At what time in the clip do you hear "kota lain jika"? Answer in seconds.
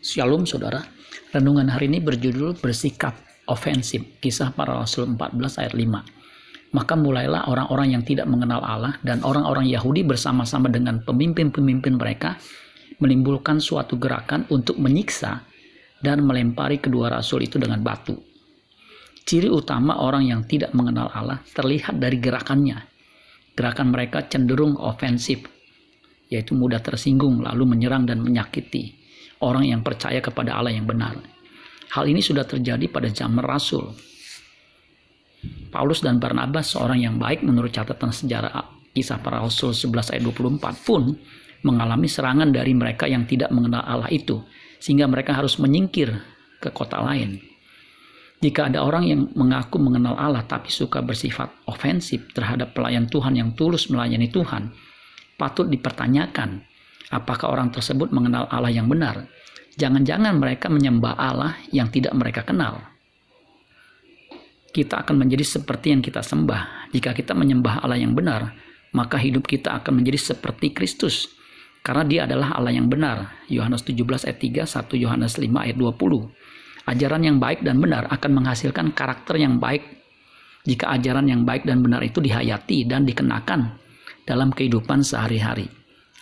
46.72-48.68